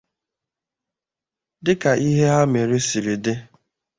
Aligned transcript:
dịka 1.65 1.91
ihe 2.07 2.25
ha 2.33 2.41
mere 2.51 2.77
siri 2.87 3.15
dị. 3.23 3.33